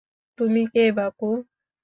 [0.37, 1.27] তুমি কে বাপু?